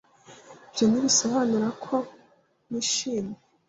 Ibyo 0.69 0.83
ntibisobanura 0.87 1.69
ko 1.83 1.95
ntishimye. 2.69 3.37